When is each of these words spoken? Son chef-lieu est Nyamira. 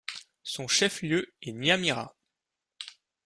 Son 0.41 0.67
chef-lieu 0.67 1.31
est 1.43 1.51
Nyamira. 1.51 2.15